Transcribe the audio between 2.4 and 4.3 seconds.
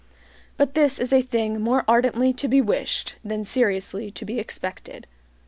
be wished than seriously to